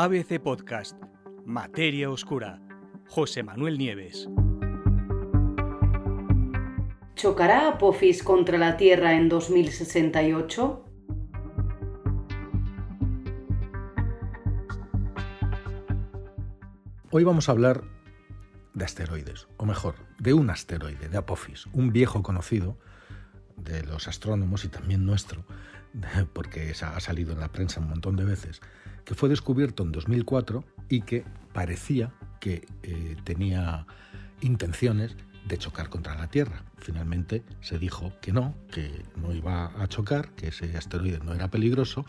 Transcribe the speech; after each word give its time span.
ABC 0.00 0.38
Podcast, 0.38 0.96
Materia 1.44 2.08
Oscura, 2.08 2.60
José 3.08 3.42
Manuel 3.42 3.78
Nieves. 3.78 4.28
¿Chocará 7.16 7.66
Apophis 7.66 8.22
contra 8.22 8.58
la 8.58 8.76
Tierra 8.76 9.16
en 9.16 9.28
2068? 9.28 10.84
Hoy 17.10 17.24
vamos 17.24 17.48
a 17.48 17.52
hablar 17.52 17.82
de 18.74 18.84
asteroides, 18.84 19.48
o 19.56 19.66
mejor, 19.66 19.96
de 20.20 20.32
un 20.32 20.48
asteroide, 20.50 21.08
de 21.08 21.18
Apophis, 21.18 21.66
un 21.72 21.92
viejo 21.92 22.22
conocido 22.22 22.78
de 23.64 23.82
los 23.84 24.08
astrónomos 24.08 24.64
y 24.64 24.68
también 24.68 25.04
nuestro, 25.04 25.44
porque 26.32 26.72
ha 26.80 27.00
salido 27.00 27.32
en 27.32 27.40
la 27.40 27.52
prensa 27.52 27.80
un 27.80 27.88
montón 27.88 28.16
de 28.16 28.24
veces, 28.24 28.60
que 29.04 29.14
fue 29.14 29.28
descubierto 29.28 29.82
en 29.82 29.92
2004 29.92 30.64
y 30.88 31.02
que 31.02 31.24
parecía 31.52 32.12
que 32.40 32.66
eh, 32.82 33.16
tenía 33.24 33.86
intenciones 34.40 35.16
de 35.46 35.58
chocar 35.58 35.88
contra 35.88 36.14
la 36.14 36.28
Tierra. 36.28 36.62
Finalmente 36.76 37.42
se 37.60 37.78
dijo 37.78 38.12
que 38.20 38.32
no, 38.32 38.54
que 38.70 39.02
no 39.16 39.32
iba 39.32 39.72
a 39.82 39.88
chocar, 39.88 40.30
que 40.32 40.48
ese 40.48 40.76
asteroide 40.76 41.20
no 41.20 41.32
era 41.32 41.50
peligroso, 41.50 42.04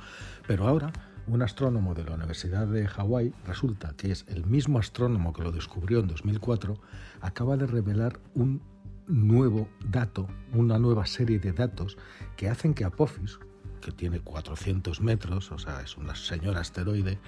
pero 0.45 0.67
ahora 0.67 0.91
un 1.30 1.41
astrónomo 1.41 1.94
de 1.94 2.03
la 2.03 2.16
Universidad 2.16 2.67
de 2.67 2.88
Hawái, 2.88 3.34
resulta 3.45 3.94
que 3.95 4.11
es 4.11 4.25
el 4.27 4.45
mismo 4.45 4.80
astrónomo 4.80 5.31
que 5.31 5.44
lo 5.44 5.52
descubrió 5.52 6.00
en 6.00 6.08
2004, 6.08 6.80
acaba 7.22 7.55
de 7.55 7.67
revelar 7.67 8.20
un 8.34 8.61
nuevo 9.09 9.68
dato, 9.86 10.27
una 10.54 10.80
nueva 10.80 11.05
serie 11.05 11.40
de 11.40 11.52
datos 11.52 11.98
que 12.38 12.48
hacen 12.48 12.73
que 12.73 12.86
Apophis, 12.86 13.40
que 13.81 13.91
tiene 13.91 14.20
400 14.20 15.02
metros, 15.02 15.52
o 15.52 15.58
sea, 15.58 15.81
es 15.81 15.98
una 15.98 16.16
señora 16.16 16.62
asteroide, 16.62 17.20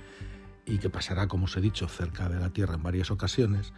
y 0.65 0.77
que 0.77 0.89
pasará, 0.89 1.27
como 1.27 1.45
os 1.45 1.57
he 1.57 1.61
dicho, 1.61 1.87
cerca 1.87 2.29
de 2.29 2.39
la 2.39 2.51
Tierra 2.51 2.75
en 2.75 2.83
varias 2.83 3.11
ocasiones, 3.11 3.73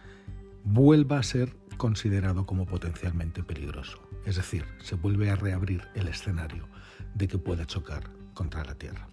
vuelva 0.64 1.18
a 1.18 1.22
ser 1.22 1.56
considerado 1.76 2.46
como 2.46 2.66
potencialmente 2.66 3.42
peligroso. 3.42 4.00
Es 4.24 4.36
decir, 4.36 4.64
se 4.82 4.94
vuelve 4.94 5.30
a 5.30 5.36
reabrir 5.36 5.82
el 5.94 6.08
escenario 6.08 6.68
de 7.14 7.28
que 7.28 7.38
pueda 7.38 7.66
chocar 7.66 8.10
contra 8.34 8.64
la 8.64 8.74
Tierra. 8.74 9.08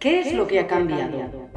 ¿Qué 0.00 0.20
es 0.20 0.34
lo 0.34 0.46
que 0.46 0.60
ha 0.60 0.66
cambiado? 0.66 1.50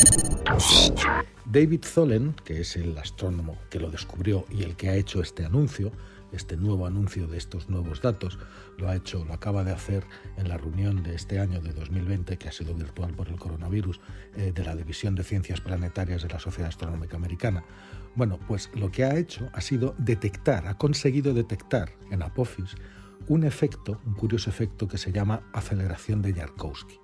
David 1.46 1.82
Tholen, 1.94 2.36
que 2.44 2.62
es 2.62 2.76
el 2.76 2.98
astrónomo 2.98 3.58
que 3.70 3.80
lo 3.80 3.90
descubrió 3.90 4.46
y 4.50 4.64
el 4.64 4.76
que 4.76 4.90
ha 4.90 4.96
hecho 4.96 5.22
este 5.22 5.46
anuncio, 5.46 5.92
este 6.32 6.58
nuevo 6.58 6.88
anuncio 6.88 7.28
de 7.28 7.38
estos 7.38 7.70
nuevos 7.70 8.02
datos, 8.02 8.40
lo 8.78 8.90
ha 8.90 8.96
hecho, 8.96 9.24
lo 9.26 9.34
acaba 9.34 9.64
de 9.64 9.72
hacer 9.72 10.04
en 10.38 10.50
la 10.50 10.58
reunión 10.58 11.04
de 11.04 11.16
este 11.16 11.40
año 11.40 11.62
de 11.62 11.74
2020, 11.74 12.38
que 12.38 12.50
ha 12.50 12.52
sido 12.52 12.74
virtual 12.74 13.14
por 13.14 13.28
el 13.30 13.36
coronavirus, 13.36 14.02
eh, 14.36 14.52
de 14.54 14.64
la 14.64 14.76
División 14.76 15.16
de 15.16 15.24
Ciencias 15.24 15.62
Planetarias 15.62 16.24
de 16.24 16.30
la 16.30 16.40
Sociedad 16.40 16.70
Astronómica 16.70 17.18
Americana. 17.18 17.64
Bueno, 18.16 18.40
pues 18.48 18.70
lo 18.74 18.92
que 18.92 19.04
ha 19.04 19.16
hecho 19.16 19.50
ha 19.54 19.62
sido 19.62 19.96
detectar, 19.98 20.68
ha 20.68 20.78
conseguido 20.78 21.34
detectar 21.34 21.92
en 22.10 22.24
Apophis 22.24 22.76
un 23.28 23.44
efecto, 23.44 24.02
un 24.06 24.14
curioso 24.14 24.50
efecto 24.50 24.88
que 24.88 24.98
se 24.98 25.12
llama 25.12 25.44
aceleración 25.54 26.22
de 26.22 26.34
Yarkowski. 26.34 27.00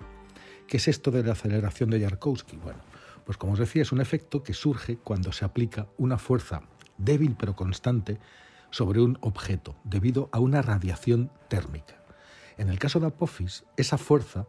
¿Qué 0.67 0.78
es 0.78 0.88
esto 0.88 1.12
de 1.12 1.23
la 1.23 1.31
aceleración 1.31 1.89
de 1.89 2.00
Yarkowski? 2.00 2.58
Bueno, 2.58 2.80
pues 3.25 3.38
como 3.38 3.53
os 3.53 3.59
decía, 3.59 3.81
es 3.81 3.92
un 3.92 4.02
efecto 4.02 4.44
que 4.44 4.53
surge 4.53 4.97
cuando 4.97 5.31
se 5.31 5.45
aplica 5.45 5.88
una 5.97 6.17
fuerza 6.17 6.64
débil 6.97 7.36
pero 7.40 7.56
constante 7.56 8.20
sobre 8.72 9.02
un 9.02 9.17
objeto 9.22 9.75
debido 9.84 10.30
a 10.31 10.40
una 10.40 10.62
radiación 10.62 11.31
térmica. 11.47 12.03
En 12.58 12.70
el 12.70 12.78
caso 12.78 13.00
de 13.00 13.08
Apophis, 13.08 13.64
esa 13.78 13.97
fuerza, 13.97 14.45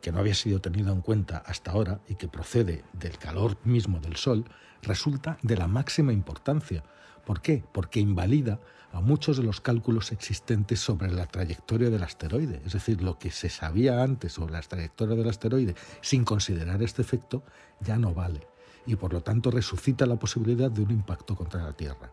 que 0.00 0.12
no 0.12 0.18
había 0.18 0.34
sido 0.34 0.60
tenida 0.60 0.92
en 0.92 1.00
cuenta 1.00 1.38
hasta 1.38 1.72
ahora 1.72 2.00
y 2.08 2.14
que 2.14 2.28
procede 2.28 2.84
del 2.92 3.18
calor 3.18 3.56
mismo 3.64 4.00
del 4.00 4.16
Sol, 4.16 4.44
resulta 4.82 5.38
de 5.42 5.56
la 5.56 5.66
máxima 5.66 6.12
importancia. 6.12 6.84
¿Por 7.24 7.42
qué? 7.42 7.64
Porque 7.72 8.00
invalida 8.00 8.60
a 8.92 9.00
muchos 9.00 9.36
de 9.36 9.42
los 9.42 9.60
cálculos 9.60 10.10
existentes 10.10 10.80
sobre 10.80 11.12
la 11.12 11.26
trayectoria 11.26 11.90
del 11.90 12.02
asteroide. 12.02 12.62
Es 12.66 12.72
decir, 12.72 13.02
lo 13.02 13.18
que 13.18 13.30
se 13.30 13.48
sabía 13.48 14.02
antes 14.02 14.32
sobre 14.32 14.52
la 14.52 14.62
trayectoria 14.62 15.14
del 15.14 15.28
asteroide 15.28 15.74
sin 16.00 16.24
considerar 16.24 16.82
este 16.82 17.02
efecto 17.02 17.44
ya 17.80 17.98
no 17.98 18.14
vale. 18.14 18.46
Y 18.86 18.96
por 18.96 19.12
lo 19.12 19.22
tanto 19.22 19.50
resucita 19.50 20.06
la 20.06 20.16
posibilidad 20.16 20.70
de 20.70 20.82
un 20.82 20.90
impacto 20.90 21.36
contra 21.36 21.62
la 21.62 21.74
Tierra 21.74 22.12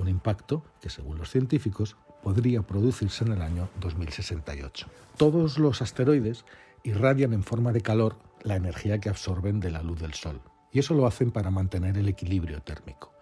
un 0.00 0.08
impacto 0.08 0.64
que, 0.80 0.90
según 0.90 1.18
los 1.18 1.30
científicos, 1.30 1.96
podría 2.22 2.62
producirse 2.62 3.24
en 3.24 3.32
el 3.32 3.42
año 3.42 3.68
2068. 3.80 4.86
Todos 5.16 5.58
los 5.58 5.82
asteroides 5.82 6.44
irradian 6.82 7.32
en 7.32 7.42
forma 7.42 7.72
de 7.72 7.80
calor 7.80 8.18
la 8.42 8.56
energía 8.56 8.98
que 8.98 9.08
absorben 9.08 9.60
de 9.60 9.70
la 9.70 9.82
luz 9.82 10.00
del 10.00 10.14
Sol, 10.14 10.40
y 10.72 10.78
eso 10.78 10.94
lo 10.94 11.06
hacen 11.06 11.30
para 11.30 11.50
mantener 11.50 11.98
el 11.98 12.08
equilibrio 12.08 12.62
térmico. 12.62 13.12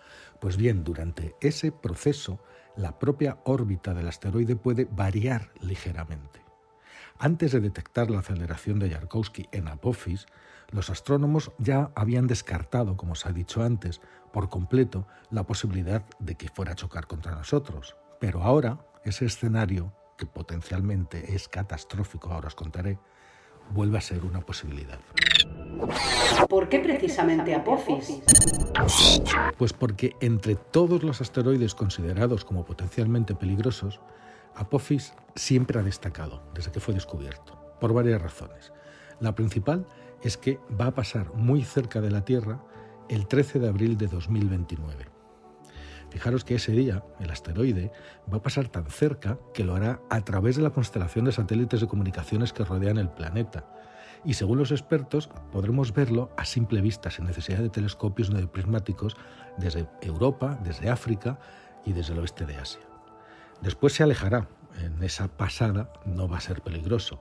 Pues 0.41 0.57
bien, 0.57 0.85
durante 0.85 1.35
ese 1.41 1.73
proceso, 1.73 2.39
la 2.77 2.99
propia 2.99 3.39
órbita 3.45 3.95
del 3.95 4.09
asteroide 4.09 4.55
puede 4.55 4.85
variar 4.85 5.51
ligeramente. 5.61 6.43
Antes 7.19 7.51
de 7.51 7.61
detectar 7.61 8.11
la 8.11 8.21
aceleración 8.21 8.79
de 8.79 8.91
Yarkowski 8.91 9.49
en 9.51 9.67
Apophis, 9.67 10.27
los 10.71 10.91
astrónomos 10.91 11.51
ya 11.59 11.91
habían 11.97 12.29
descartado, 12.29 12.97
como 12.97 13.17
se 13.17 13.29
ha 13.29 13.33
dicho 13.33 13.65
antes, 13.65 14.01
por 14.33 14.49
completo 14.49 15.07
la 15.31 15.45
posibilidad 15.45 16.05
de 16.21 16.37
que 16.37 16.49
fuera 16.49 16.73
a 16.73 16.77
chocar 16.77 17.07
contra 17.09 17.35
nosotros. 17.35 17.97
Pero 18.21 18.43
ahora 18.43 18.79
ese 19.05 19.25
escenario, 19.25 19.93
que 20.17 20.27
potencialmente 20.27 21.35
es 21.35 21.49
catastrófico, 21.49 22.33
ahora 22.33 22.49
os 22.49 22.55
contaré, 22.55 22.99
vuelve 23.71 23.99
a 23.99 24.01
ser 24.01 24.25
una 24.25 24.41
posibilidad. 24.41 24.99
¿Por 26.49 26.69
qué 26.69 26.81
precisamente 26.81 27.55
Apophis? 27.55 28.23
Pues 29.57 29.73
porque 29.73 30.15
entre 30.21 30.55
todos 30.57 31.03
los 31.03 31.21
asteroides 31.21 31.75
considerados 31.75 32.45
como 32.45 32.65
potencialmente 32.65 33.35
peligrosos, 33.35 34.01
Apophis 34.55 35.15
siempre 35.35 35.79
ha 35.79 35.83
destacado 35.83 36.43
desde 36.55 36.73
que 36.73 36.81
fue 36.81 36.95
descubierto, 36.95 37.57
por 37.81 37.93
varias 37.93 38.21
razones. 38.21 38.73
La 39.21 39.35
principal 39.35 39.87
es 40.23 40.37
que 40.37 40.59
va 40.81 40.87
a 40.87 40.95
pasar 40.95 41.33
muy 41.35 41.63
cerca 41.63 42.01
de 42.01 42.11
la 42.11 42.25
Tierra 42.25 42.61
el 43.09 43.27
13 43.27 43.61
de 43.61 43.69
abril 43.69 43.97
de 43.97 44.09
2029. 44.09 45.18
Fijaros 46.11 46.45
que 46.45 46.55
ese 46.55 46.73
día 46.73 47.05
el 47.21 47.31
asteroide 47.31 47.93
va 48.33 48.39
a 48.39 48.43
pasar 48.43 48.69
tan 48.69 48.87
cerca 48.87 49.39
que 49.53 49.65
lo 49.65 49.75
hará 49.75 50.01
a 50.11 50.21
través 50.23 50.57
de 50.57 50.63
la 50.63 50.71
constelación 50.71 51.27
de 51.27 51.33
satélites 51.33 51.81
de 51.81 51.87
comunicaciones 51.87 52.53
que 52.53 52.65
rodean 52.65 52.99
el 52.99 53.11
planeta. 53.11 53.67
Y 54.25 54.35
según 54.35 54.59
los 54.59 54.73
expertos, 54.73 55.29
podremos 55.53 55.93
verlo 55.93 56.31
a 56.37 56.45
simple 56.45 56.81
vista, 56.81 57.11
sin 57.11 57.27
necesidad 57.27 57.59
de 57.59 57.69
telescopios 57.69 58.31
ni 58.31 58.41
de 58.41 58.49
prismáticos, 58.49 59.17
desde 59.59 59.87
Europa, 60.01 60.59
desde 60.65 60.91
África 60.91 61.39
y 61.85 61.93
desde 61.93 62.15
el 62.15 62.21
oeste 62.21 62.47
de 62.47 62.57
Asia. 62.57 62.81
Después 63.61 63.93
se 63.93 64.03
alejará. 64.03 64.49
En 64.83 65.03
esa 65.03 65.29
pasada 65.29 65.93
no 66.05 66.29
va 66.29 66.39
a 66.39 66.41
ser 66.41 66.63
peligroso. 66.63 67.21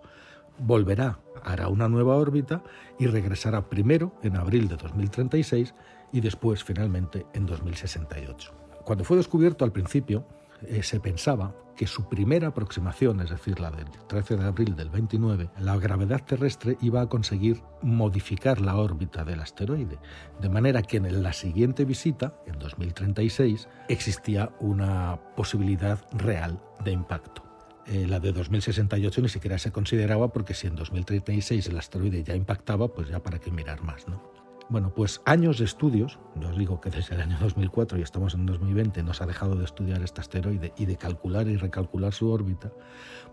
Volverá, 0.59 1.19
hará 1.43 1.67
una 1.67 1.87
nueva 1.87 2.15
órbita 2.15 2.63
y 2.99 3.07
regresará 3.07 3.69
primero 3.69 4.13
en 4.21 4.37
abril 4.37 4.67
de 4.67 4.75
2036 4.75 5.73
y 6.11 6.21
después 6.21 6.63
finalmente 6.63 7.25
en 7.33 7.45
2068. 7.45 8.66
Cuando 8.87 9.03
fue 9.03 9.17
descubierto 9.17 9.65
al 9.65 9.73
principio, 9.73 10.23
eh, 10.65 10.81
se 10.81 11.01
pensaba 11.01 11.53
que 11.75 11.87
su 11.87 12.07
primera 12.07 12.47
aproximación, 12.47 13.19
es 13.19 13.29
decir, 13.29 13.59
la 13.59 13.69
del 13.69 13.87
13 14.07 14.37
de 14.37 14.45
abril 14.45 14.77
del 14.77 14.89
29, 14.89 15.49
la 15.59 15.75
gravedad 15.75 16.23
terrestre 16.23 16.77
iba 16.79 17.01
a 17.01 17.09
conseguir 17.09 17.61
modificar 17.81 18.61
la 18.61 18.77
órbita 18.77 19.25
del 19.25 19.41
asteroide, 19.41 19.99
de 20.39 20.49
manera 20.49 20.83
que 20.83 20.95
en 20.95 21.21
la 21.21 21.33
siguiente 21.33 21.83
visita, 21.83 22.35
en 22.45 22.59
2036, 22.59 23.67
existía 23.89 24.53
una 24.61 25.19
posibilidad 25.35 25.99
real 26.13 26.57
de 26.85 26.93
impacto. 26.93 27.43
Eh, 27.87 28.07
la 28.07 28.21
de 28.21 28.31
2068 28.31 29.21
ni 29.21 29.27
siquiera 29.27 29.57
se 29.57 29.73
consideraba 29.73 30.29
porque 30.29 30.53
si 30.53 30.67
en 30.67 30.77
2036 30.77 31.67
el 31.67 31.77
asteroide 31.77 32.23
ya 32.23 32.37
impactaba, 32.37 32.87
pues 32.87 33.09
ya 33.09 33.19
para 33.19 33.40
qué 33.40 33.51
mirar 33.51 33.83
más, 33.83 34.07
¿no? 34.07 34.36
Bueno, 34.69 34.93
pues 34.93 35.22
años 35.23 35.59
de 35.59 35.66
estudios, 35.66 36.19
yo 36.35 36.49
os 36.49 36.58
digo 36.58 36.81
que 36.81 36.90
desde 36.90 37.16
el 37.16 37.22
año 37.22 37.37
2004 37.40 37.99
y 37.99 38.02
estamos 38.02 38.34
en 38.34 38.46
2020 38.46 39.02
nos 39.02 39.22
ha 39.22 39.25
dejado 39.25 39.55
de 39.55 39.64
estudiar 39.64 40.02
este 40.02 40.19
asteroide 40.19 40.73
y 40.75 40.85
de 40.85 40.97
calcular 40.97 41.47
y 41.47 41.55
recalcular 41.55 42.14
su 42.14 42.29
órbita, 42.29 42.73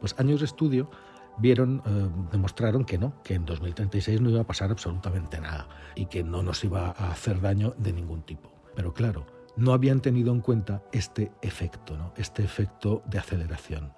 pues 0.00 0.14
años 0.18 0.40
de 0.40 0.46
estudio 0.46 0.88
vieron, 1.38 1.82
eh, 1.86 2.08
demostraron 2.30 2.84
que 2.84 2.98
no, 2.98 3.20
que 3.24 3.34
en 3.34 3.44
2036 3.46 4.20
no 4.20 4.30
iba 4.30 4.42
a 4.42 4.46
pasar 4.46 4.70
absolutamente 4.70 5.40
nada 5.40 5.66
y 5.96 6.06
que 6.06 6.22
no 6.22 6.44
nos 6.44 6.62
iba 6.62 6.94
a 6.96 7.10
hacer 7.10 7.40
daño 7.40 7.74
de 7.78 7.92
ningún 7.92 8.22
tipo. 8.22 8.52
Pero 8.76 8.94
claro, 8.94 9.26
no 9.56 9.72
habían 9.72 10.00
tenido 10.00 10.32
en 10.32 10.40
cuenta 10.40 10.84
este 10.92 11.32
efecto, 11.42 11.96
¿no? 11.96 12.12
este 12.16 12.44
efecto 12.44 13.02
de 13.06 13.18
aceleración. 13.18 13.92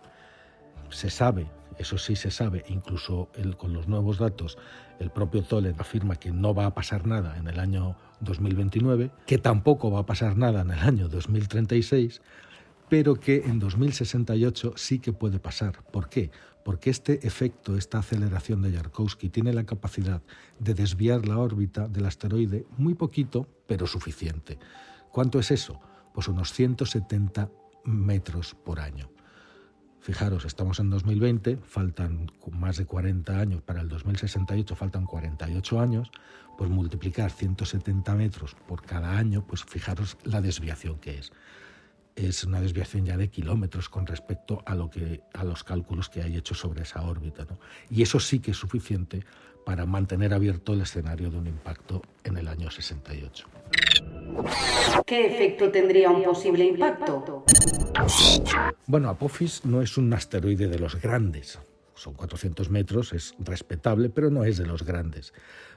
Se 0.88 1.10
sabe, 1.10 1.50
eso 1.78 1.98
sí 1.98 2.16
se 2.16 2.30
sabe, 2.30 2.64
incluso 2.68 3.28
con 3.56 3.72
los 3.72 3.88
nuevos 3.88 4.18
datos, 4.18 4.58
el 4.98 5.10
propio 5.10 5.42
Toller 5.42 5.74
afirma 5.78 6.16
que 6.16 6.32
no 6.32 6.54
va 6.54 6.66
a 6.66 6.74
pasar 6.74 7.06
nada 7.06 7.36
en 7.36 7.48
el 7.48 7.60
año 7.60 7.96
2029, 8.20 9.10
que 9.26 9.38
tampoco 9.38 9.90
va 9.90 10.00
a 10.00 10.06
pasar 10.06 10.36
nada 10.36 10.62
en 10.62 10.70
el 10.70 10.78
año 10.78 11.08
2036, 11.08 12.22
pero 12.88 13.16
que 13.16 13.42
en 13.44 13.58
2068 13.58 14.74
sí 14.76 15.00
que 15.00 15.12
puede 15.12 15.38
pasar. 15.38 15.82
¿Por 15.90 16.08
qué? 16.08 16.30
Porque 16.64 16.90
este 16.90 17.26
efecto, 17.26 17.76
esta 17.76 17.98
aceleración 17.98 18.62
de 18.62 18.72
Yarkowski, 18.72 19.28
tiene 19.28 19.52
la 19.52 19.64
capacidad 19.64 20.22
de 20.58 20.74
desviar 20.74 21.26
la 21.26 21.38
órbita 21.38 21.88
del 21.88 22.06
asteroide 22.06 22.66
muy 22.76 22.94
poquito, 22.94 23.48
pero 23.66 23.86
suficiente. 23.86 24.58
¿Cuánto 25.12 25.38
es 25.38 25.50
eso? 25.50 25.80
Pues 26.14 26.28
unos 26.28 26.52
170 26.52 27.50
metros 27.84 28.54
por 28.54 28.80
año. 28.80 29.15
Fijaros, 30.06 30.44
estamos 30.44 30.78
en 30.78 30.88
2020, 30.88 31.56
faltan 31.66 32.30
más 32.52 32.76
de 32.76 32.86
40 32.86 33.40
años, 33.40 33.60
para 33.62 33.80
el 33.80 33.88
2068 33.88 34.76
faltan 34.76 35.04
48 35.04 35.80
años, 35.80 36.12
pues 36.56 36.70
multiplicar 36.70 37.32
170 37.32 38.14
metros 38.14 38.54
por 38.68 38.82
cada 38.82 39.18
año, 39.18 39.44
pues 39.44 39.64
fijaros 39.64 40.16
la 40.22 40.40
desviación 40.40 41.00
que 41.00 41.18
es. 41.18 41.32
Es 42.14 42.44
una 42.44 42.60
desviación 42.60 43.04
ya 43.04 43.16
de 43.16 43.30
kilómetros 43.30 43.88
con 43.88 44.06
respecto 44.06 44.62
a, 44.64 44.76
lo 44.76 44.90
que, 44.90 45.22
a 45.34 45.42
los 45.42 45.64
cálculos 45.64 46.08
que 46.08 46.22
hay 46.22 46.36
hechos 46.36 46.60
sobre 46.60 46.82
esa 46.82 47.02
órbita. 47.02 47.44
Y 47.90 48.02
eso 48.02 48.20
sí 48.20 48.38
que 48.38 48.52
es 48.52 48.56
suficiente 48.56 49.24
para 49.64 49.86
mantener 49.86 50.32
abierto 50.32 50.74
el 50.74 50.82
escenario 50.82 51.32
de 51.32 51.38
un 51.38 51.48
impacto 51.48 52.00
en 52.22 52.36
el 52.36 52.46
año 52.46 52.70
68. 52.70 53.48
¿Qué 55.04 55.26
efecto 55.26 55.70
tendría 55.70 56.10
un 56.10 56.22
posible 56.22 56.64
impacto? 56.64 57.44
Bueno, 58.86 59.08
Apophis 59.08 59.64
no 59.64 59.82
es 59.82 59.96
un 59.96 60.12
asteroide 60.12 60.68
de 60.68 60.78
los 60.78 61.00
grandes. 61.00 61.58
Son 61.94 62.12
400 62.12 62.68
metros, 62.70 63.14
es 63.14 63.34
respetable, 63.38 64.10
pero 64.10 64.30
no 64.30 64.44
es 64.44 64.58
de 64.58 64.66
los 64.66 64.82
grandes. 64.84 65.32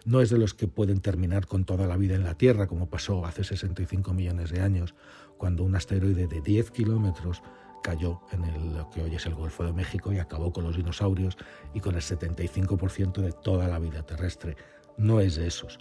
No 0.06 0.19
es 0.19 0.30
de 0.30 0.38
los 0.38 0.54
que 0.54 0.68
pueden 0.68 1.00
terminar 1.00 1.48
con 1.48 1.63
toda 1.63 1.88
la 1.88 1.95
vida 1.95 2.16
en 2.16 2.25
la 2.25 2.36
Tierra, 2.36 2.68
como 2.68 2.89
pasó 2.89 3.25
hace 3.25 3.45
65 3.45 4.13
millones 4.13 4.51
de 4.51 4.62
años, 4.62 4.95
cuando 5.38 5.63
un 5.63 5.75
asteroide 5.75 6.27
de 6.27 6.42
10 6.42 6.71
kilómetros 6.71 7.42
cayó 7.81 8.19
en 8.33 8.44
el, 8.44 8.74
lo 8.75 8.89
que 8.89 9.01
hoy 9.01 9.16
es 9.16 9.25
el 9.25 9.36
Golfo 9.36 9.63
de 9.63 9.71
México 9.71 10.12
y 10.12 10.19
acabó 10.19 10.51
con 10.51 10.66
los 10.66 10.75
dinosaurios 10.75 11.38
y 11.74 11.80
con 11.80 11.95
el 11.95 12.01
75% 12.01 13.21
de 13.21 13.31
toda 13.31 13.69
la 13.69 13.80
vida 13.80 14.04
terrestre. 14.04 14.57
No 14.98 15.21
es 15.21 15.36
de 15.36 15.48
esos. 15.48 15.80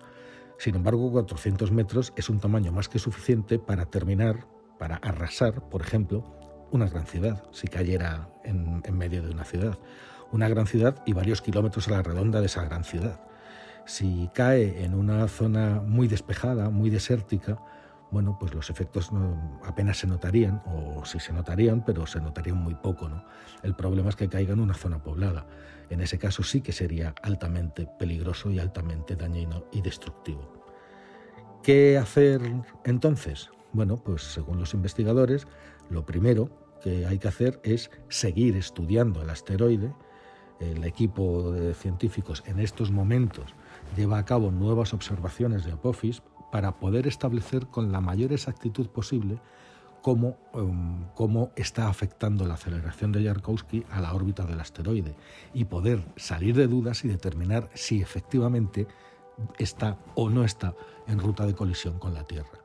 Sin 0.59 0.75
embargo, 0.75 1.11
400 1.13 1.71
metros 1.71 2.13
es 2.17 2.29
un 2.29 2.41
tamaño 2.41 2.73
más 2.73 2.89
que 2.89 2.99
suficiente 2.99 3.61
para 3.61 3.87
terminar, 3.87 4.47
para 4.77 4.97
arrasar, 4.97 5.69
por 5.69 5.83
ejemplo, 5.83 6.25
una 6.73 6.89
gran 6.89 7.07
ciudad, 7.07 7.45
si 7.53 7.69
cayera 7.69 8.29
en, 8.45 8.83
medio 8.93 9.23
de 9.23 9.31
una 9.31 9.45
ciudad. 9.45 9.79
Una 10.33 10.49
gran 10.49 10.67
ciudad 10.67 11.01
y 11.07 11.13
varios 11.13 11.41
kilómetros 11.41 11.87
a 11.89 11.93
la 11.93 12.03
redonda 12.03 12.41
de 12.41 12.47
esa 12.47 12.65
gran 12.65 12.83
ciudad. 12.83 13.21
Si 13.87 14.29
cae 14.35 14.85
en 14.85 14.95
una 14.95 15.29
zona 15.29 15.81
muy 15.81 16.09
despejada, 16.09 16.71
muy 16.71 16.91
desértica, 16.91 17.59
bueno, 18.11 18.39
pues 18.39 18.55
los 18.55 18.71
efectos 18.71 19.11
apenas 19.65 19.99
se 19.99 20.07
notarían, 20.07 20.63
o 20.67 21.05
sí 21.05 21.21
se 21.21 21.33
notarían, 21.33 21.85
pero 21.85 22.07
se 22.07 22.21
notarían 22.21 22.57
muy 22.57 22.75
poco. 22.75 23.09
¿no? 23.09 23.25
El 23.63 23.75
problema 23.75 24.09
es 24.09 24.17
que 24.17 24.29
caiga 24.29 24.55
en 24.55 24.61
una 24.61 24.75
zona 24.75 25.03
poblada. 25.03 25.47
En 25.91 26.01
ese 26.01 26.19
caso 26.19 26.43
sí 26.43 26.61
que 26.61 26.73
sería 26.73 27.15
altamente 27.23 27.87
peligroso 27.99 28.51
y 28.51 28.59
altamente 28.59 29.17
dañino 29.17 29.65
y 29.73 29.83
destructivo. 29.83 30.53
¿Qué 31.63 31.99
hacer 31.99 32.41
entonces? 32.85 33.51
Bueno, 33.73 33.97
pues 33.97 34.23
según 34.23 34.59
los 34.59 34.73
investigadores, 34.73 35.47
lo 35.91 36.07
primero 36.07 36.51
que 36.83 37.07
hay 37.07 37.19
que 37.19 37.29
hacer 37.29 37.61
es 37.63 37.91
seguir 38.09 38.57
estudiando 38.57 39.23
el 39.23 39.31
asteroide. 39.31 39.93
El 40.61 40.85
equipo 40.85 41.53
de 41.53 41.75
científicos 41.75 42.43
en 42.47 42.59
estos 42.59 42.91
momentos 42.91 43.55
lleva 43.97 44.19
a 44.19 44.25
cabo 44.25 44.51
nuevas 44.51 44.95
observaciones 44.95 45.65
de 45.65 45.73
Apophis 45.73 46.23
para 46.51 46.79
poder 46.79 47.07
establecer 47.07 47.67
con 47.67 47.93
la 47.93 48.01
mayor 48.01 48.33
exactitud 48.33 48.89
posible 48.89 49.41
Um, 50.05 51.05
cómo, 51.15 51.53
está 51.57 51.89
afectando 51.89 52.47
la 52.47 52.55
aceleración 52.55 53.13
de 53.13 53.23
Yarkowski 53.23 53.85
a 53.91 54.01
la 54.01 54.15
órbita 54.15 54.45
del 54.47 54.61
asteroide 54.61 55.15
y 55.53 55.65
poder 55.65 56.03
salir 56.17 56.55
de 56.57 56.67
dudas 56.67 57.05
y 57.05 57.09
determinar 57.09 57.69
si 57.75 58.01
efectivamente 58.01 58.87
está 59.59 59.99
o 60.15 60.31
no 60.31 60.45
está 60.45 60.75
en 61.09 61.19
ruta 61.19 61.47
de 61.47 61.55
colisión 61.55 61.99
con 61.99 62.15
la 62.15 62.25
Tierra. 62.25 62.65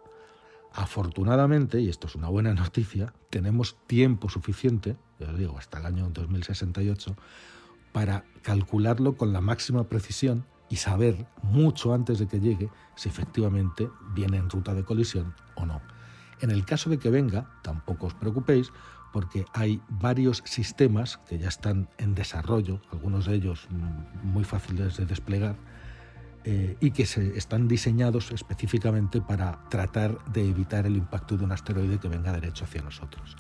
Afortunadamente, 0.74 1.82
y 1.82 1.90
esto 1.90 2.08
es 2.08 2.16
una 2.16 2.30
buena 2.30 2.54
noticia, 2.54 3.14
tenemos 3.30 3.78
tiempo 3.88 4.30
suficiente, 4.30 4.96
ya 5.20 5.34
digo, 5.34 5.58
hasta 5.58 5.80
el 5.80 5.86
año 5.86 6.10
2068, 6.12 7.16
para 7.92 8.24
calcularlo 8.42 9.18
con 9.18 9.34
la 9.34 9.42
máxima 9.42 9.84
precisión 9.90 10.46
y 10.74 10.78
saber 10.78 11.28
mucho 11.44 11.94
antes 11.94 12.18
de 12.18 12.28
que 12.28 12.40
llegue 12.40 12.68
si 12.96 13.08
efectivamente 13.08 13.92
viene 14.16 14.38
en 14.38 14.50
ruta 14.50 14.74
de 14.74 14.84
colisión 14.84 15.36
o 15.54 15.68
no. 15.68 15.82
En 16.42 16.50
el 16.50 16.66
caso 16.66 16.90
de 16.90 16.98
que 16.98 17.12
venga, 17.12 17.48
tampoco 17.62 18.08
os 18.08 18.16
preocupéis, 18.16 18.72
porque 19.12 19.46
hay 19.54 19.80
varios 19.88 20.42
sistemas 20.46 21.18
que 21.30 21.38
ya 21.38 21.48
están 21.48 21.90
en 22.00 22.16
desarrollo, 22.16 22.82
algunos 22.92 23.28
de 23.28 23.36
ellos 23.36 23.68
muy 24.24 24.44
fáciles 24.44 24.98
de 24.98 25.06
desplegar, 25.06 25.58
eh, 26.44 26.76
y 26.80 26.90
que 26.90 27.06
se 27.06 27.38
están 27.38 27.68
diseñados 27.68 28.32
específicamente 28.32 29.22
para 29.22 29.70
tratar 29.70 30.26
de 30.34 30.50
evitar 30.50 30.88
el 30.88 30.98
impacto 30.98 31.38
de 31.38 31.44
un 31.44 31.52
asteroide 31.52 32.00
que 32.00 32.08
venga 32.08 32.32
derecho 32.32 32.66
hacia 32.66 32.82
nosotros. 32.82 33.36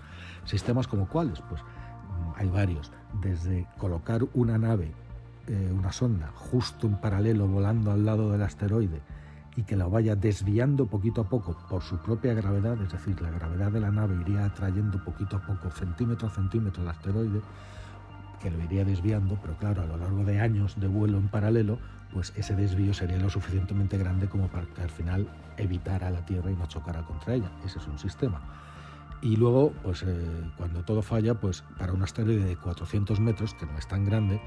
Sistemas 0.45 0.87
como 0.87 1.07
cuáles, 1.07 1.41
pues 1.49 1.63
mm, 1.63 2.33
hay 2.35 2.49
varios, 2.49 2.91
desde 3.23 3.67
colocar 3.79 4.21
una 4.35 4.59
nave, 4.59 4.93
eh, 5.47 5.73
una 5.77 5.91
sonda, 5.91 6.31
justo 6.35 6.87
en 6.87 6.97
paralelo 6.97 7.47
volando 7.47 7.91
al 7.91 8.05
lado 8.05 8.31
del 8.31 8.41
asteroide, 8.41 9.01
y 9.55 9.63
que 9.63 9.75
la 9.75 9.87
vaya 9.87 10.15
desviando 10.15 10.87
poquito 10.87 11.21
a 11.21 11.29
poco 11.29 11.55
por 11.69 11.81
su 11.83 11.97
propia 11.97 12.33
gravedad, 12.33 12.81
es 12.81 12.91
decir, 12.91 13.21
la 13.21 13.29
gravedad 13.29 13.71
de 13.71 13.79
la 13.79 13.91
nave 13.91 14.15
iría 14.21 14.45
atrayendo 14.45 15.03
poquito 15.03 15.37
a 15.37 15.41
poco, 15.41 15.69
centímetro 15.69 16.27
a 16.27 16.31
centímetro, 16.31 16.81
el 16.81 16.89
asteroide, 16.89 17.41
que 18.41 18.51
lo 18.51 18.61
iría 18.63 18.83
desviando, 18.83 19.37
pero 19.41 19.55
claro, 19.57 19.83
a 19.83 19.85
lo 19.85 19.97
largo 19.97 20.23
de 20.23 20.39
años 20.39 20.79
de 20.79 20.87
vuelo 20.87 21.17
en 21.17 21.29
paralelo, 21.29 21.77
pues 22.11 22.33
ese 22.35 22.55
desvío 22.55 22.93
sería 22.93 23.17
lo 23.17 23.29
suficientemente 23.29 23.97
grande 23.97 24.27
como 24.27 24.47
para 24.47 24.65
que 24.67 24.81
al 24.81 24.89
final 24.89 25.27
evitara 25.57 26.09
la 26.09 26.25
Tierra 26.25 26.51
y 26.51 26.55
no 26.55 26.67
chocara 26.67 27.03
contra 27.03 27.35
ella. 27.35 27.51
Ese 27.65 27.79
es 27.79 27.87
un 27.87 27.97
sistema. 27.97 28.41
Y 29.23 29.37
luego, 29.37 29.71
pues 29.83 30.03
eh, 30.03 30.51
cuando 30.57 30.83
todo 30.83 31.01
falla, 31.01 31.39
pues 31.39 31.63
para 31.79 31.93
un 31.93 32.03
asteroide 32.03 32.43
de 32.43 32.57
400 32.57 33.21
metros, 33.21 33.53
que 33.53 33.65
no 33.65 33.77
es 33.77 33.87
tan 33.87 34.03
grande, 34.03 34.41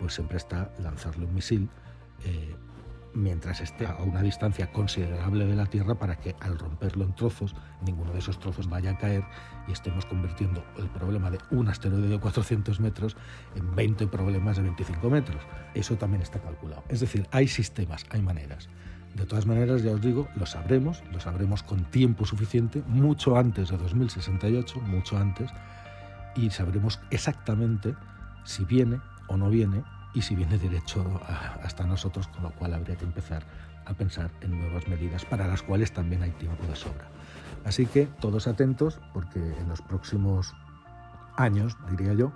pues 0.00 0.14
siempre 0.14 0.38
está 0.38 0.72
lanzarle 0.78 1.26
un 1.26 1.34
misil. 1.34 1.68
Eh, 2.24 2.56
mientras 3.12 3.60
esté 3.60 3.86
a 3.86 3.96
una 3.96 4.22
distancia 4.22 4.72
considerable 4.72 5.44
de 5.44 5.54
la 5.54 5.66
Tierra 5.66 5.96
para 5.96 6.16
que 6.16 6.34
al 6.40 6.58
romperlo 6.58 7.04
en 7.04 7.14
trozos, 7.14 7.54
ninguno 7.82 8.10
de 8.14 8.20
esos 8.20 8.38
trozos 8.38 8.70
vaya 8.70 8.92
a 8.92 8.96
caer 8.96 9.22
y 9.68 9.72
estemos 9.72 10.06
convirtiendo 10.06 10.64
el 10.78 10.88
problema 10.88 11.30
de 11.30 11.38
un 11.50 11.68
asteroide 11.68 12.08
de 12.08 12.18
400 12.18 12.80
metros 12.80 13.18
en 13.54 13.74
20 13.74 14.06
problemas 14.06 14.56
de 14.56 14.62
25 14.62 15.10
metros. 15.10 15.42
Eso 15.74 15.96
también 15.96 16.22
está 16.22 16.40
calculado. 16.40 16.84
Es 16.88 17.00
decir, 17.00 17.28
hay 17.32 17.48
sistemas, 17.48 18.06
hay 18.08 18.22
maneras. 18.22 18.70
De 19.14 19.26
todas 19.26 19.46
maneras, 19.46 19.82
ya 19.82 19.92
os 19.92 20.00
digo, 20.00 20.28
lo 20.36 20.46
sabremos, 20.46 21.02
lo 21.12 21.20
sabremos 21.20 21.62
con 21.62 21.84
tiempo 21.84 22.24
suficiente, 22.24 22.82
mucho 22.86 23.36
antes 23.36 23.68
de 23.68 23.76
2068, 23.76 24.80
mucho 24.80 25.18
antes, 25.18 25.50
y 26.34 26.48
sabremos 26.50 27.00
exactamente 27.10 27.94
si 28.44 28.64
viene 28.64 29.00
o 29.28 29.36
no 29.36 29.50
viene 29.50 29.84
y 30.14 30.22
si 30.22 30.34
viene 30.34 30.58
derecho 30.58 31.20
hasta 31.62 31.86
nosotros, 31.86 32.26
con 32.28 32.42
lo 32.42 32.50
cual 32.52 32.74
habría 32.74 32.96
que 32.96 33.04
empezar 33.04 33.44
a 33.84 33.94
pensar 33.94 34.30
en 34.40 34.58
nuevas 34.58 34.88
medidas 34.88 35.24
para 35.24 35.46
las 35.46 35.62
cuales 35.62 35.92
también 35.92 36.22
hay 36.22 36.30
tiempo 36.30 36.64
de 36.66 36.76
sobra. 36.76 37.08
Así 37.64 37.86
que 37.86 38.06
todos 38.20 38.46
atentos 38.46 39.00
porque 39.12 39.38
en 39.38 39.68
los 39.68 39.82
próximos 39.82 40.54
años, 41.36 41.76
diría 41.90 42.14
yo, 42.14 42.32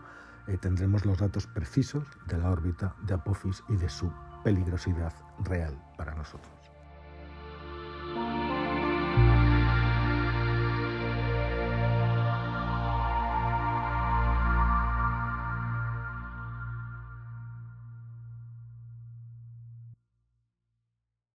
eh, 0.46 0.58
tendremos 0.58 1.04
los 1.04 1.18
datos 1.18 1.46
precisos 1.46 2.04
de 2.26 2.38
la 2.38 2.50
órbita 2.50 2.94
de 3.02 3.14
Apophis 3.14 3.62
y 3.68 3.76
de 3.76 3.88
su 3.88 4.12
peligrosidad 4.44 5.12
real 5.44 5.76
para 5.96 6.14
nosotros. 6.14 6.65